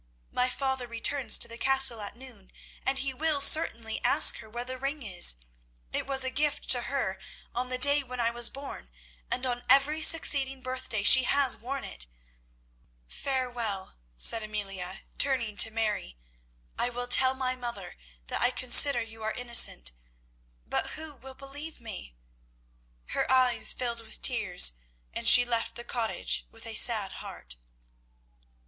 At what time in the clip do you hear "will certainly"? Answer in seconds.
3.13-4.03